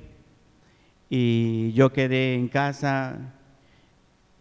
y 1.08 1.72
yo 1.72 1.94
quedé 1.94 2.34
en 2.34 2.48
casa 2.48 3.32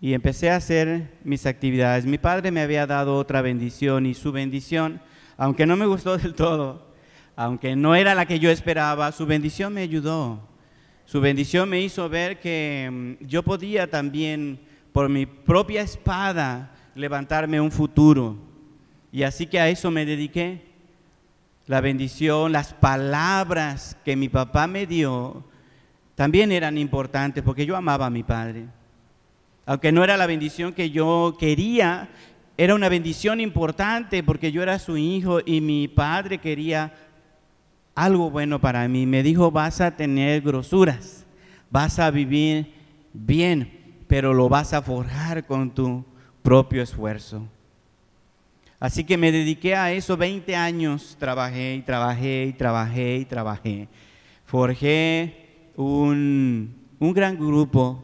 y 0.01 0.13
empecé 0.13 0.49
a 0.49 0.57
hacer 0.57 1.13
mis 1.23 1.45
actividades. 1.45 2.05
Mi 2.05 2.17
padre 2.17 2.51
me 2.51 2.59
había 2.59 2.85
dado 2.85 3.15
otra 3.15 3.41
bendición 3.41 4.05
y 4.05 4.13
su 4.13 4.33
bendición, 4.33 4.99
aunque 5.37 5.65
no 5.65 5.77
me 5.77 5.85
gustó 5.85 6.17
del 6.17 6.33
todo, 6.33 6.93
aunque 7.37 7.77
no 7.77 7.95
era 7.95 8.13
la 8.13 8.25
que 8.25 8.39
yo 8.39 8.51
esperaba, 8.51 9.13
su 9.13 9.25
bendición 9.25 9.73
me 9.73 9.83
ayudó 9.83 10.49
su 11.05 11.21
bendición 11.21 11.69
me 11.69 11.79
hizo 11.81 12.09
ver 12.09 12.39
que 12.39 12.89
mm, 12.91 13.25
yo 13.25 13.43
podía 13.43 13.89
también, 13.89 14.59
por 14.91 15.07
mi 15.07 15.25
propia 15.25 15.81
espada, 15.81 16.74
levantarme 16.95 17.61
un 17.61 17.71
futuro. 17.71 18.37
Y 19.11 19.23
así 19.23 19.45
que 19.45 19.59
a 19.59 19.69
eso 19.69 19.91
me 19.91 20.05
dediqué. 20.05 20.73
La 21.67 21.81
bendición, 21.81 22.51
las 22.51 22.73
palabras 22.73 23.97
que 24.05 24.15
mi 24.15 24.29
papá 24.29 24.67
me 24.67 24.85
dio, 24.85 25.43
también 26.15 26.51
eran 26.51 26.77
importantes 26.77 27.43
porque 27.43 27.65
yo 27.65 27.75
amaba 27.75 28.05
a 28.05 28.11
mi 28.11 28.23
padre. 28.23 28.67
Aunque 29.65 29.91
no 29.91 30.03
era 30.03 30.15
la 30.15 30.27
bendición 30.27 30.73
que 30.73 30.91
yo 30.91 31.35
quería, 31.39 32.09
era 32.55 32.75
una 32.75 32.87
bendición 32.87 33.41
importante 33.41 34.23
porque 34.23 34.51
yo 34.51 34.61
era 34.61 34.77
su 34.79 34.95
hijo 34.95 35.39
y 35.43 35.59
mi 35.59 35.87
padre 35.87 36.37
quería 36.37 36.93
algo 37.95 38.29
bueno 38.29 38.61
para 38.61 38.87
mí. 38.87 39.05
Me 39.07 39.23
dijo, 39.23 39.49
vas 39.49 39.81
a 39.81 39.95
tener 39.95 40.41
grosuras, 40.41 41.25
vas 41.71 41.97
a 41.97 42.11
vivir 42.11 42.73
bien, 43.11 44.03
pero 44.07 44.33
lo 44.33 44.49
vas 44.49 44.73
a 44.73 44.83
forjar 44.83 45.45
con 45.47 45.71
tu 45.71 46.05
propio 46.45 46.83
esfuerzo. 46.83 47.41
Así 48.79 49.03
que 49.03 49.17
me 49.17 49.31
dediqué 49.31 49.75
a 49.75 49.91
eso 49.91 50.15
20 50.15 50.55
años, 50.55 51.17
trabajé 51.19 51.73
y 51.73 51.81
trabajé 51.81 52.45
y 52.45 52.53
trabajé 52.53 53.17
y 53.17 53.25
trabajé. 53.25 53.87
Forjé 54.45 55.71
un, 55.75 56.75
un 56.99 57.13
gran 57.13 57.35
grupo 57.35 58.03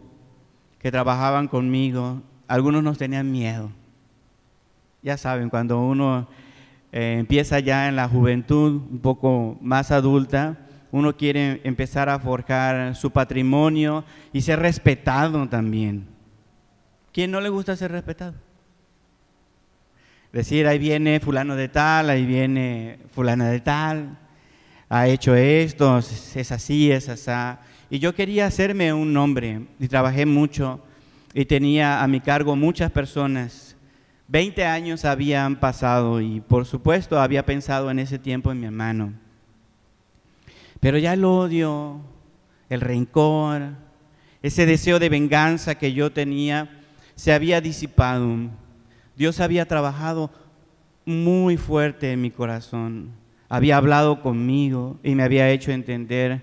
que 0.79 0.91
trabajaban 0.91 1.47
conmigo. 1.47 2.23
Algunos 2.47 2.81
nos 2.81 2.97
tenían 2.97 3.31
miedo. 3.31 3.69
Ya 5.03 5.17
saben, 5.17 5.51
cuando 5.51 5.79
uno 5.79 6.27
eh, 6.91 7.17
empieza 7.19 7.59
ya 7.59 7.89
en 7.89 7.95
la 7.95 8.09
juventud, 8.09 8.81
un 8.89 8.99
poco 8.99 9.59
más 9.61 9.91
adulta, 9.91 10.57
uno 10.91 11.15
quiere 11.15 11.61
empezar 11.63 12.09
a 12.09 12.17
forjar 12.17 12.95
su 12.95 13.11
patrimonio 13.11 14.03
y 14.33 14.41
ser 14.41 14.57
respetado 14.59 15.47
también. 15.47 16.07
¿Quién 17.11 17.31
no 17.31 17.41
le 17.41 17.49
gusta 17.49 17.75
ser 17.75 17.91
respetado? 17.91 18.33
Decir, 20.31 20.65
ahí 20.67 20.79
viene 20.79 21.19
fulano 21.19 21.55
de 21.55 21.67
tal, 21.67 22.09
ahí 22.09 22.25
viene 22.25 22.99
fulana 23.11 23.49
de 23.49 23.59
tal, 23.59 24.17
ha 24.87 25.07
hecho 25.07 25.35
esto, 25.35 25.97
es 25.97 26.51
así, 26.51 26.91
es 26.91 27.09
así. 27.09 27.59
Y 27.89 27.99
yo 27.99 28.15
quería 28.15 28.45
hacerme 28.45 28.93
un 28.93 29.11
nombre 29.11 29.67
y 29.79 29.87
trabajé 29.87 30.25
mucho 30.25 30.81
y 31.33 31.45
tenía 31.45 32.01
a 32.01 32.07
mi 32.07 32.21
cargo 32.21 32.55
muchas 32.55 32.91
personas 32.91 33.71
20 34.31 34.65
años 34.65 35.03
habían 35.03 35.57
pasado 35.57 36.21
y 36.21 36.39
por 36.39 36.65
supuesto 36.65 37.19
había 37.19 37.45
pensado 37.45 37.91
en 37.91 37.99
ese 37.99 38.17
tiempo 38.17 38.49
en 38.49 38.61
mi 38.61 38.65
hermano. 38.65 39.11
Pero 40.79 40.97
ya 40.97 41.11
el 41.11 41.25
odio, 41.25 41.99
el 42.69 42.79
rencor, 42.79 43.73
ese 44.41 44.65
deseo 44.65 44.99
de 44.99 45.09
venganza 45.09 45.75
que 45.75 45.91
yo 45.91 46.13
tenía 46.13 46.80
se 47.21 47.31
había 47.31 47.61
disipado. 47.61 48.35
Dios 49.15 49.39
había 49.41 49.67
trabajado 49.67 50.31
muy 51.05 51.55
fuerte 51.55 52.11
en 52.11 52.19
mi 52.19 52.31
corazón. 52.31 53.11
Había 53.47 53.77
hablado 53.77 54.23
conmigo 54.23 54.97
y 55.03 55.13
me 55.13 55.21
había 55.21 55.47
hecho 55.51 55.71
entender 55.71 56.41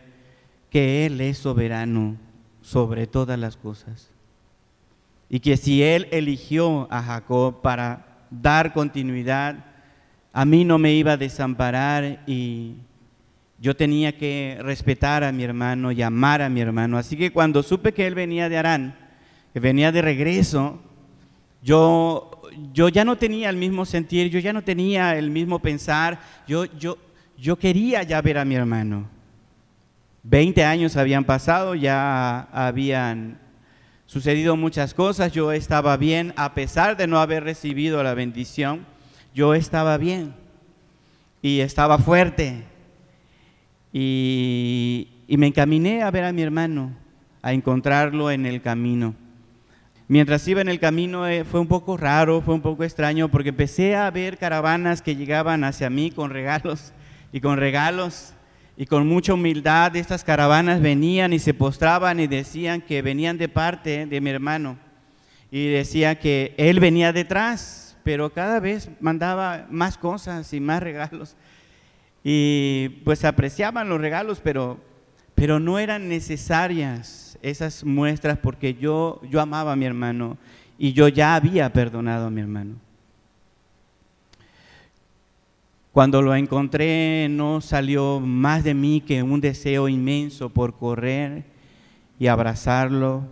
que 0.70 1.04
Él 1.04 1.20
es 1.20 1.38
soberano 1.38 2.14
sobre 2.62 3.08
todas 3.08 3.36
las 3.40 3.56
cosas. 3.56 4.12
Y 5.28 5.40
que 5.40 5.56
si 5.56 5.82
Él 5.82 6.06
eligió 6.12 6.86
a 6.92 7.02
Jacob 7.02 7.60
para 7.60 8.26
dar 8.30 8.72
continuidad, 8.72 9.64
a 10.32 10.44
mí 10.44 10.64
no 10.64 10.78
me 10.78 10.92
iba 10.92 11.14
a 11.14 11.16
desamparar 11.16 12.22
y 12.24 12.74
yo 13.60 13.74
tenía 13.74 14.16
que 14.16 14.58
respetar 14.60 15.24
a 15.24 15.32
mi 15.32 15.42
hermano 15.42 15.90
y 15.90 16.02
amar 16.02 16.40
a 16.40 16.48
mi 16.48 16.60
hermano. 16.60 16.98
Así 16.98 17.16
que 17.16 17.32
cuando 17.32 17.64
supe 17.64 17.92
que 17.92 18.06
él 18.06 18.14
venía 18.14 18.48
de 18.48 18.58
Arán, 18.58 19.07
venía 19.54 19.92
de 19.92 20.02
regreso, 20.02 20.78
yo 21.62 22.28
yo 22.72 22.88
ya 22.88 23.04
no 23.04 23.16
tenía 23.16 23.50
el 23.50 23.56
mismo 23.56 23.84
sentir, 23.84 24.30
yo 24.30 24.38
ya 24.38 24.52
no 24.52 24.62
tenía 24.62 25.16
el 25.16 25.30
mismo 25.30 25.58
pensar, 25.58 26.20
yo, 26.46 26.64
yo, 26.64 26.98
yo 27.36 27.56
quería 27.56 28.02
ya 28.02 28.20
ver 28.20 28.38
a 28.38 28.44
mi 28.44 28.54
hermano. 28.54 29.08
Veinte 30.22 30.64
años 30.64 30.96
habían 30.96 31.24
pasado, 31.24 31.74
ya 31.74 32.48
habían 32.52 33.38
sucedido 34.06 34.56
muchas 34.56 34.94
cosas, 34.94 35.32
yo 35.32 35.52
estaba 35.52 35.96
bien, 35.96 36.32
a 36.36 36.54
pesar 36.54 36.96
de 36.96 37.06
no 37.06 37.18
haber 37.20 37.44
recibido 37.44 38.02
la 38.02 38.14
bendición, 38.14 38.86
yo 39.34 39.54
estaba 39.54 39.96
bien 39.96 40.34
y 41.42 41.60
estaba 41.60 41.98
fuerte. 41.98 42.64
Y, 43.92 45.08
y 45.26 45.36
me 45.36 45.46
encaminé 45.46 46.02
a 46.02 46.10
ver 46.10 46.24
a 46.24 46.32
mi 46.32 46.42
hermano, 46.42 46.92
a 47.42 47.52
encontrarlo 47.52 48.30
en 48.30 48.44
el 48.44 48.60
camino. 48.60 49.14
Mientras 50.10 50.48
iba 50.48 50.62
en 50.62 50.70
el 50.70 50.80
camino 50.80 51.28
eh, 51.28 51.44
fue 51.44 51.60
un 51.60 51.66
poco 51.66 51.98
raro, 51.98 52.40
fue 52.40 52.54
un 52.54 52.62
poco 52.62 52.82
extraño, 52.82 53.28
porque 53.28 53.50
empecé 53.50 53.94
a 53.94 54.10
ver 54.10 54.38
caravanas 54.38 55.02
que 55.02 55.14
llegaban 55.14 55.64
hacia 55.64 55.90
mí 55.90 56.10
con 56.10 56.30
regalos 56.30 56.94
y 57.32 57.42
con 57.42 57.58
regalos 57.58 58.32
y 58.78 58.86
con 58.86 59.06
mucha 59.06 59.34
humildad. 59.34 59.94
Estas 59.96 60.24
caravanas 60.24 60.80
venían 60.80 61.34
y 61.34 61.38
se 61.38 61.52
postraban 61.52 62.20
y 62.20 62.26
decían 62.26 62.80
que 62.80 63.02
venían 63.02 63.36
de 63.36 63.50
parte 63.50 64.06
de 64.06 64.20
mi 64.22 64.30
hermano. 64.30 64.78
Y 65.50 65.66
decía 65.68 66.18
que 66.18 66.54
él 66.56 66.80
venía 66.80 67.12
detrás, 67.12 67.94
pero 68.02 68.32
cada 68.32 68.60
vez 68.60 68.88
mandaba 69.00 69.66
más 69.68 69.98
cosas 69.98 70.54
y 70.54 70.60
más 70.60 70.82
regalos. 70.82 71.36
Y 72.24 73.02
pues 73.04 73.26
apreciaban 73.26 73.90
los 73.90 74.00
regalos, 74.00 74.40
pero 74.42 74.80
pero 75.38 75.60
no 75.60 75.78
eran 75.78 76.08
necesarias 76.08 77.27
esas 77.42 77.84
muestras 77.84 78.38
porque 78.38 78.74
yo, 78.74 79.20
yo 79.30 79.40
amaba 79.40 79.72
a 79.72 79.76
mi 79.76 79.84
hermano 79.84 80.38
y 80.78 80.92
yo 80.92 81.08
ya 81.08 81.34
había 81.34 81.72
perdonado 81.72 82.26
a 82.26 82.30
mi 82.30 82.40
hermano. 82.40 82.76
Cuando 85.92 86.22
lo 86.22 86.34
encontré 86.34 87.28
no 87.28 87.60
salió 87.60 88.20
más 88.20 88.62
de 88.62 88.74
mí 88.74 89.00
que 89.00 89.22
un 89.22 89.40
deseo 89.40 89.88
inmenso 89.88 90.48
por 90.48 90.74
correr 90.76 91.44
y 92.18 92.28
abrazarlo 92.28 93.24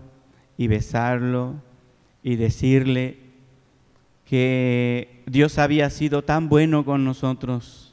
y 0.59 0.67
besarlo 0.67 1.55
y 2.23 2.37
decirle 2.37 3.19
que 4.25 5.23
Dios 5.27 5.59
había 5.59 5.91
sido 5.91 6.23
tan 6.23 6.49
bueno 6.49 6.85
con 6.85 7.05
nosotros 7.05 7.86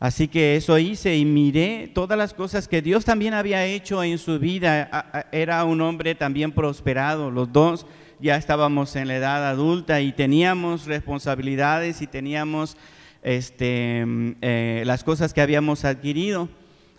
Así 0.00 0.28
que 0.28 0.56
eso 0.56 0.78
hice 0.78 1.14
y 1.14 1.26
miré 1.26 1.86
todas 1.92 2.16
las 2.16 2.32
cosas 2.32 2.66
que 2.66 2.80
Dios 2.80 3.04
también 3.04 3.34
había 3.34 3.66
hecho 3.66 4.02
en 4.02 4.16
su 4.16 4.38
vida. 4.38 5.28
Era 5.30 5.62
un 5.64 5.82
hombre 5.82 6.14
también 6.14 6.52
prosperado. 6.52 7.30
Los 7.30 7.52
dos 7.52 7.84
ya 8.18 8.36
estábamos 8.36 8.96
en 8.96 9.08
la 9.08 9.16
edad 9.16 9.46
adulta 9.46 10.00
y 10.00 10.12
teníamos 10.12 10.86
responsabilidades 10.86 12.00
y 12.00 12.06
teníamos 12.06 12.78
este, 13.22 14.02
mm, 14.06 14.32
eh, 14.40 14.82
las 14.86 15.04
cosas 15.04 15.34
que 15.34 15.42
habíamos 15.42 15.84
adquirido. 15.84 16.48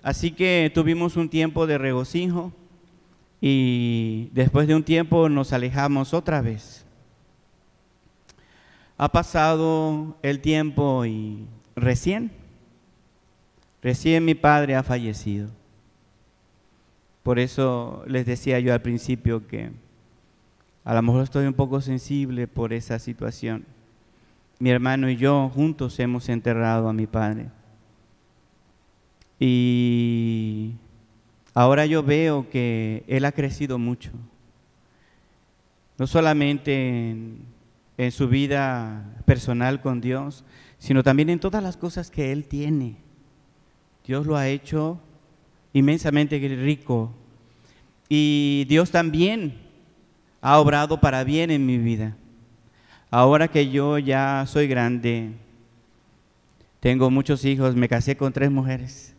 Así 0.04 0.32
que 0.32 0.72
tuvimos 0.72 1.18
un 1.18 1.28
tiempo 1.28 1.66
de 1.66 1.80
regocijo 1.80 2.54
y 3.42 4.30
después 4.32 4.68
de 4.68 4.76
un 4.76 4.84
tiempo 4.84 5.28
nos 5.28 5.54
alejamos 5.54 6.14
otra 6.14 6.42
vez. 6.42 6.86
Ha 9.00 9.12
pasado 9.12 10.20
el 10.22 10.40
tiempo 10.40 11.04
y 11.08 11.48
recién 11.76 12.41
Recién 13.82 14.26
mi 14.26 14.36
padre 14.36 14.76
ha 14.76 14.84
fallecido. 14.84 15.50
Por 17.24 17.40
eso 17.40 18.04
les 18.08 18.26
decía 18.26 18.60
yo 18.60 18.74
al 18.74 18.82
principio 18.82 19.48
que 19.48 19.72
a 20.84 20.94
lo 20.96 21.02
mejor 21.02 21.24
estoy 21.24 21.46
un 21.46 21.54
poco 21.54 21.82
sensible 21.82 22.48
por 22.48 22.74
esa 22.74 22.98
situación. 23.00 23.66
Mi 24.60 24.70
hermano 24.70 25.10
y 25.10 25.16
yo 25.16 25.50
juntos 25.50 26.00
hemos 26.00 26.30
enterrado 26.30 26.90
a 26.90 26.94
mi 26.94 27.08
padre. 27.08 27.50
Y 29.40 30.74
ahora 31.54 31.86
yo 31.86 32.04
veo 32.04 32.50
que 32.50 33.04
él 33.08 33.26
ha 33.26 33.32
crecido 33.32 33.78
mucho. 33.78 34.12
No 35.98 36.08
solamente 36.08 37.10
en, 37.10 37.40
en 37.98 38.12
su 38.12 38.28
vida 38.28 39.04
personal 39.26 39.82
con 39.82 40.02
Dios, 40.02 40.44
sino 40.80 41.04
también 41.04 41.30
en 41.30 41.40
todas 41.40 41.62
las 41.62 41.78
cosas 41.78 42.10
que 42.10 42.32
él 42.32 42.46
tiene. 42.46 42.98
Dios 44.06 44.26
lo 44.26 44.36
ha 44.36 44.48
hecho 44.48 45.00
inmensamente 45.74 46.38
rico. 46.38 47.12
Y 48.10 48.66
Dios 48.68 48.92
también 48.92 49.58
ha 50.42 50.60
obrado 50.60 51.00
para 51.00 51.24
bien 51.24 51.52
en 51.52 51.66
mi 51.66 51.78
vida. 51.78 52.16
Ahora 53.10 53.48
que 53.48 53.70
yo 53.70 53.98
ya 53.98 54.46
soy 54.48 54.68
grande, 54.68 55.32
tengo 56.80 57.10
muchos 57.10 57.46
hijos, 57.46 57.76
me 57.76 57.88
casé 57.88 58.18
con 58.18 58.34
tres 58.34 58.50
mujeres. 58.50 59.14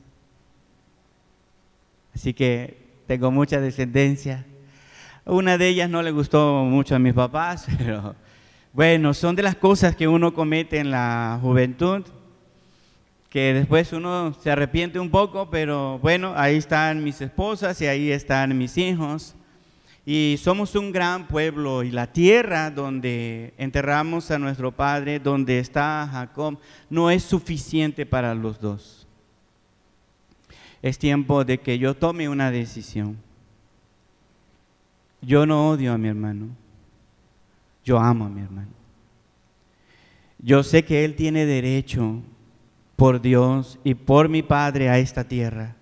Así 2.14 2.34
que 2.34 2.76
tengo 3.06 3.30
mucha 3.30 3.60
descendencia. 3.60 4.44
Una 5.24 5.56
de 5.56 5.68
ellas 5.68 5.88
no 5.88 6.02
le 6.02 6.10
gustó 6.10 6.64
mucho 6.64 6.96
a 6.96 6.98
mis 6.98 7.14
papás, 7.14 7.66
pero 7.78 8.14
bueno, 8.72 9.14
son 9.14 9.36
de 9.36 9.42
las 9.42 9.54
cosas 9.54 9.94
que 9.94 10.08
uno 10.08 10.34
comete 10.34 10.78
en 10.78 10.90
la 10.90 11.38
juventud 11.40 12.04
que 13.32 13.54
después 13.54 13.94
uno 13.94 14.34
se 14.34 14.50
arrepiente 14.50 15.00
un 15.00 15.08
poco, 15.08 15.48
pero 15.48 15.98
bueno, 16.00 16.34
ahí 16.36 16.56
están 16.56 17.02
mis 17.02 17.18
esposas 17.22 17.80
y 17.80 17.86
ahí 17.86 18.10
están 18.10 18.58
mis 18.58 18.76
hijos. 18.76 19.34
Y 20.04 20.36
somos 20.38 20.74
un 20.74 20.92
gran 20.92 21.26
pueblo 21.26 21.82
y 21.82 21.90
la 21.90 22.12
tierra 22.12 22.70
donde 22.70 23.54
enterramos 23.56 24.30
a 24.30 24.38
nuestro 24.38 24.70
padre, 24.70 25.18
donde 25.18 25.60
está 25.60 26.06
Jacob, 26.12 26.58
no 26.90 27.10
es 27.10 27.22
suficiente 27.22 28.04
para 28.04 28.34
los 28.34 28.60
dos. 28.60 29.06
Es 30.82 30.98
tiempo 30.98 31.42
de 31.42 31.58
que 31.58 31.78
yo 31.78 31.94
tome 31.94 32.28
una 32.28 32.50
decisión. 32.50 33.16
Yo 35.22 35.46
no 35.46 35.70
odio 35.70 35.94
a 35.94 35.98
mi 35.98 36.08
hermano, 36.08 36.48
yo 37.82 37.98
amo 37.98 38.26
a 38.26 38.28
mi 38.28 38.42
hermano. 38.42 38.72
Yo 40.38 40.62
sé 40.62 40.84
que 40.84 41.06
él 41.06 41.14
tiene 41.14 41.46
derecho 41.46 42.20
por 43.02 43.20
Dios 43.20 43.80
y 43.82 43.94
por 43.94 44.28
mi 44.28 44.44
Padre 44.44 44.88
a 44.88 44.96
esta 44.96 45.24
tierra. 45.24 45.74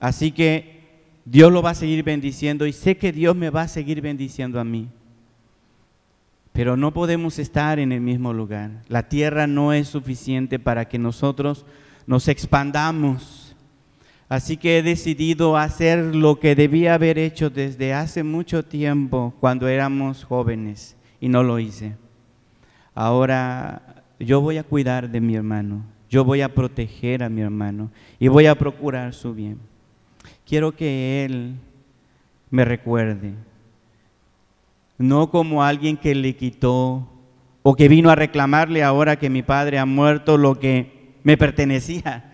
Así 0.00 0.32
que 0.32 0.80
Dios 1.24 1.52
lo 1.52 1.62
va 1.62 1.70
a 1.70 1.74
seguir 1.76 2.02
bendiciendo 2.02 2.66
y 2.66 2.72
sé 2.72 2.96
que 2.96 3.12
Dios 3.12 3.36
me 3.36 3.50
va 3.50 3.62
a 3.62 3.68
seguir 3.68 4.00
bendiciendo 4.00 4.58
a 4.58 4.64
mí. 4.64 4.88
Pero 6.52 6.76
no 6.76 6.92
podemos 6.92 7.38
estar 7.38 7.78
en 7.78 7.92
el 7.92 8.00
mismo 8.00 8.32
lugar. 8.32 8.82
La 8.88 9.08
tierra 9.08 9.46
no 9.46 9.72
es 9.72 9.86
suficiente 9.86 10.58
para 10.58 10.88
que 10.88 10.98
nosotros 10.98 11.64
nos 12.04 12.26
expandamos. 12.26 13.54
Así 14.28 14.56
que 14.56 14.78
he 14.78 14.82
decidido 14.82 15.56
hacer 15.56 16.16
lo 16.16 16.40
que 16.40 16.56
debía 16.56 16.94
haber 16.94 17.16
hecho 17.16 17.48
desde 17.48 17.94
hace 17.94 18.24
mucho 18.24 18.64
tiempo 18.64 19.32
cuando 19.38 19.68
éramos 19.68 20.24
jóvenes 20.24 20.96
y 21.20 21.28
no 21.28 21.44
lo 21.44 21.60
hice. 21.60 21.94
Ahora 22.92 23.93
yo 24.18 24.40
voy 24.40 24.58
a 24.58 24.62
cuidar 24.64 25.10
de 25.10 25.20
mi 25.20 25.34
hermano, 25.34 25.84
yo 26.08 26.24
voy 26.24 26.40
a 26.42 26.54
proteger 26.54 27.22
a 27.22 27.28
mi 27.28 27.40
hermano 27.40 27.90
y 28.18 28.28
voy 28.28 28.46
a 28.46 28.54
procurar 28.54 29.14
su 29.14 29.34
bien. 29.34 29.58
Quiero 30.46 30.72
que 30.72 31.24
Él 31.24 31.56
me 32.50 32.64
recuerde, 32.64 33.34
no 34.98 35.30
como 35.30 35.64
alguien 35.64 35.96
que 35.96 36.14
le 36.14 36.36
quitó 36.36 37.08
o 37.62 37.74
que 37.74 37.88
vino 37.88 38.10
a 38.10 38.14
reclamarle 38.14 38.82
ahora 38.82 39.16
que 39.16 39.30
mi 39.30 39.42
padre 39.42 39.78
ha 39.78 39.86
muerto 39.86 40.36
lo 40.38 40.58
que 40.58 41.14
me 41.22 41.36
pertenecía. 41.36 42.32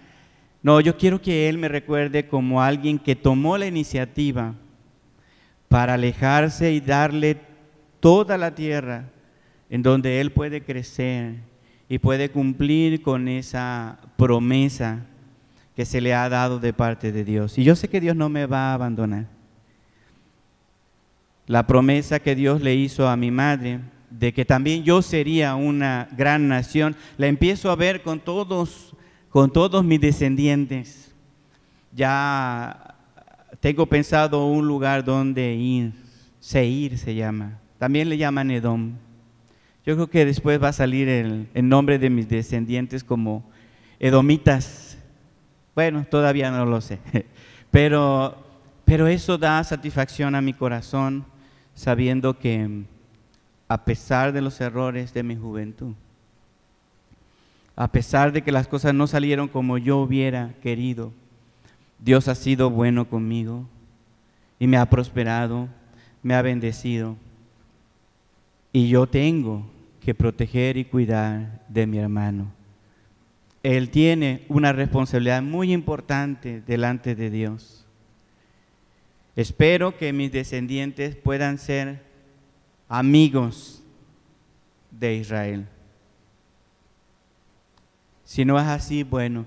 No, 0.62 0.80
yo 0.80 0.96
quiero 0.98 1.22
que 1.22 1.48
Él 1.48 1.56
me 1.56 1.68
recuerde 1.68 2.28
como 2.28 2.60
alguien 2.60 2.98
que 2.98 3.16
tomó 3.16 3.56
la 3.56 3.66
iniciativa 3.66 4.54
para 5.68 5.94
alejarse 5.94 6.72
y 6.72 6.80
darle 6.80 7.38
toda 8.00 8.36
la 8.36 8.54
tierra 8.54 9.08
en 9.70 9.82
donde 9.82 10.20
Él 10.20 10.32
puede 10.32 10.62
crecer 10.62 11.49
y 11.90 11.98
puede 11.98 12.30
cumplir 12.30 13.02
con 13.02 13.26
esa 13.26 13.98
promesa 14.16 15.00
que 15.74 15.84
se 15.84 16.00
le 16.00 16.14
ha 16.14 16.28
dado 16.28 16.60
de 16.60 16.72
parte 16.72 17.10
de 17.10 17.24
Dios. 17.24 17.58
Y 17.58 17.64
yo 17.64 17.74
sé 17.74 17.88
que 17.88 18.00
Dios 18.00 18.14
no 18.14 18.28
me 18.28 18.46
va 18.46 18.70
a 18.70 18.74
abandonar. 18.74 19.26
La 21.48 21.66
promesa 21.66 22.20
que 22.20 22.36
Dios 22.36 22.62
le 22.62 22.76
hizo 22.76 23.08
a 23.08 23.16
mi 23.16 23.32
madre 23.32 23.80
de 24.08 24.32
que 24.32 24.44
también 24.44 24.84
yo 24.84 25.02
sería 25.02 25.56
una 25.56 26.08
gran 26.16 26.46
nación, 26.46 26.94
la 27.18 27.26
empiezo 27.26 27.72
a 27.72 27.76
ver 27.76 28.02
con 28.02 28.20
todos, 28.20 28.94
con 29.28 29.52
todos 29.52 29.84
mis 29.84 30.00
descendientes. 30.00 31.12
Ya 31.92 32.94
tengo 33.58 33.84
pensado 33.86 34.46
un 34.46 34.64
lugar 34.64 35.04
donde 35.04 35.56
ir, 35.56 35.92
Seir 36.38 36.96
se 36.98 37.16
llama. 37.16 37.58
También 37.78 38.08
le 38.08 38.16
llaman 38.16 38.52
Edom. 38.52 38.92
Yo 39.90 39.96
creo 39.96 40.06
que 40.08 40.24
después 40.24 40.62
va 40.62 40.68
a 40.68 40.72
salir 40.72 41.08
el, 41.08 41.48
nombre 41.68 41.98
de 41.98 42.10
mis 42.10 42.28
descendientes 42.28 43.02
como 43.02 43.42
edomitas. 43.98 44.96
Bueno, 45.74 46.06
todavía 46.08 46.48
no 46.52 46.64
lo 46.64 46.80
sé, 46.80 47.00
pero, 47.72 48.36
pero 48.84 49.08
eso 49.08 49.36
da 49.36 49.64
satisfacción 49.64 50.36
a 50.36 50.40
mi 50.40 50.52
corazón 50.52 51.24
sabiendo 51.74 52.38
que, 52.38 52.84
a 53.66 53.84
pesar 53.84 54.32
de 54.32 54.40
los 54.40 54.60
errores 54.60 55.12
de 55.12 55.24
mi 55.24 55.34
juventud. 55.34 55.94
A 57.74 57.90
pesar 57.90 58.30
de 58.30 58.42
que 58.42 58.52
las 58.52 58.68
cosas 58.68 58.94
no 58.94 59.08
salieron 59.08 59.48
como 59.48 59.76
yo 59.76 59.96
hubiera 59.96 60.54
querido, 60.62 61.12
Dios 61.98 62.28
ha 62.28 62.36
sido 62.36 62.70
bueno 62.70 63.08
conmigo 63.08 63.66
y 64.60 64.68
me 64.68 64.76
ha 64.76 64.88
prosperado, 64.88 65.66
me 66.22 66.36
ha 66.36 66.42
bendecido. 66.42 67.16
Y 68.72 68.88
yo 68.88 69.08
tengo 69.08 69.66
que 70.00 70.14
proteger 70.14 70.76
y 70.76 70.84
cuidar 70.84 71.64
de 71.68 71.86
mi 71.86 71.98
hermano. 71.98 72.52
Él 73.62 73.90
tiene 73.90 74.44
una 74.48 74.72
responsabilidad 74.72 75.42
muy 75.42 75.72
importante 75.72 76.62
delante 76.62 77.14
de 77.14 77.30
Dios. 77.30 77.86
Espero 79.36 79.96
que 79.96 80.12
mis 80.12 80.32
descendientes 80.32 81.14
puedan 81.14 81.58
ser 81.58 82.02
amigos 82.88 83.82
de 84.90 85.14
Israel. 85.14 85.66
Si 88.24 88.44
no 88.44 88.58
es 88.58 88.66
así, 88.66 89.02
bueno, 89.02 89.46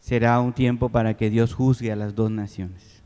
será 0.00 0.40
un 0.40 0.52
tiempo 0.52 0.88
para 0.88 1.14
que 1.14 1.30
Dios 1.30 1.52
juzgue 1.52 1.90
a 1.90 1.96
las 1.96 2.14
dos 2.14 2.30
naciones. 2.30 3.02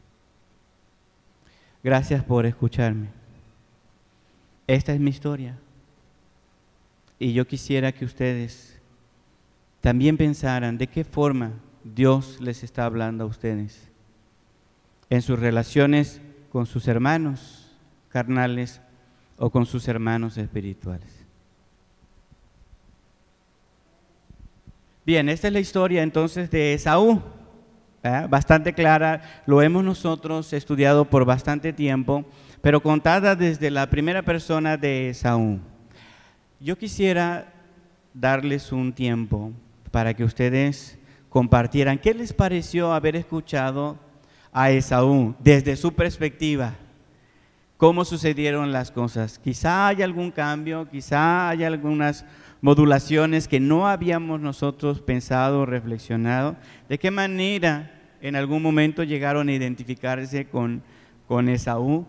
Gracias 1.82 2.22
por 2.22 2.46
escucharme. 2.46 3.21
Esta 4.66 4.92
es 4.92 5.00
mi 5.00 5.10
historia. 5.10 5.58
Y 7.18 7.32
yo 7.32 7.46
quisiera 7.46 7.92
que 7.92 8.04
ustedes 8.04 8.80
también 9.80 10.16
pensaran 10.16 10.78
de 10.78 10.86
qué 10.86 11.04
forma 11.04 11.52
Dios 11.84 12.40
les 12.40 12.62
está 12.62 12.84
hablando 12.84 13.24
a 13.24 13.26
ustedes 13.26 13.90
en 15.10 15.22
sus 15.22 15.38
relaciones 15.38 16.20
con 16.50 16.66
sus 16.66 16.88
hermanos 16.88 17.70
carnales 18.08 18.80
o 19.36 19.50
con 19.50 19.66
sus 19.66 19.88
hermanos 19.88 20.38
espirituales. 20.38 21.26
Bien, 25.04 25.28
esta 25.28 25.48
es 25.48 25.52
la 25.52 25.60
historia 25.60 26.02
entonces 26.02 26.50
de 26.50 26.74
Esaú, 26.74 27.20
bastante 28.28 28.72
clara, 28.72 29.42
lo 29.46 29.60
hemos 29.62 29.82
nosotros 29.82 30.52
estudiado 30.52 31.04
por 31.06 31.24
bastante 31.24 31.72
tiempo, 31.72 32.24
pero 32.62 32.80
contada 32.80 33.34
desde 33.34 33.70
la 33.70 33.90
primera 33.90 34.22
persona 34.22 34.76
de 34.76 35.10
Esaú. 35.10 35.58
Yo 36.60 36.78
quisiera 36.78 37.52
darles 38.14 38.70
un 38.70 38.92
tiempo 38.92 39.52
para 39.90 40.14
que 40.14 40.22
ustedes 40.22 40.96
compartieran 41.28 41.98
qué 41.98 42.14
les 42.14 42.32
pareció 42.32 42.92
haber 42.92 43.16
escuchado 43.16 43.98
a 44.52 44.70
Esaú 44.70 45.34
desde 45.40 45.76
su 45.76 45.92
perspectiva, 45.94 46.74
cómo 47.76 48.04
sucedieron 48.04 48.70
las 48.70 48.92
cosas. 48.92 49.40
Quizá 49.40 49.88
haya 49.88 50.04
algún 50.04 50.30
cambio, 50.30 50.88
quizá 50.88 51.48
haya 51.48 51.66
algunas 51.66 52.24
modulaciones 52.60 53.48
que 53.48 53.58
no 53.58 53.88
habíamos 53.88 54.40
nosotros 54.40 55.00
pensado 55.00 55.66
reflexionado, 55.66 56.54
de 56.88 56.98
qué 56.98 57.10
manera 57.10 57.90
en 58.20 58.36
algún 58.36 58.62
momento 58.62 59.02
llegaron 59.02 59.48
a 59.48 59.52
identificarse 59.52 60.44
con, 60.44 60.80
con 61.26 61.48
Esaú. 61.48 62.06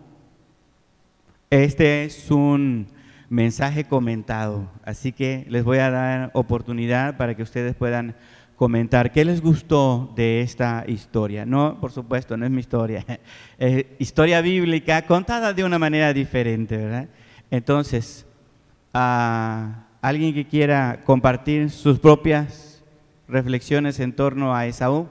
Este 1.54 2.02
es 2.02 2.32
un 2.32 2.88
mensaje 3.28 3.84
comentado, 3.84 4.68
así 4.84 5.12
que 5.12 5.46
les 5.48 5.62
voy 5.62 5.78
a 5.78 5.88
dar 5.88 6.32
oportunidad 6.34 7.16
para 7.16 7.36
que 7.36 7.44
ustedes 7.44 7.76
puedan 7.76 8.16
comentar 8.56 9.12
qué 9.12 9.24
les 9.24 9.40
gustó 9.40 10.12
de 10.16 10.40
esta 10.40 10.82
historia. 10.88 11.46
No, 11.46 11.80
por 11.80 11.92
supuesto, 11.92 12.36
no 12.36 12.44
es 12.44 12.50
mi 12.50 12.58
historia, 12.58 13.04
es 13.58 13.86
historia 14.00 14.40
bíblica 14.40 15.02
contada 15.02 15.52
de 15.52 15.62
una 15.62 15.78
manera 15.78 16.12
diferente, 16.12 16.76
¿verdad? 16.76 17.08
Entonces, 17.52 18.26
a 18.92 19.86
alguien 20.02 20.34
que 20.34 20.48
quiera 20.48 21.02
compartir 21.04 21.70
sus 21.70 22.00
propias 22.00 22.82
reflexiones 23.28 24.00
en 24.00 24.12
torno 24.12 24.56
a 24.56 24.66
Esaú. 24.66 25.08